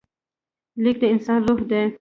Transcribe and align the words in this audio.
لیک 0.83 0.97
د 1.01 1.03
انسان 1.13 1.39
روح 1.47 1.59
دی. 1.69 1.83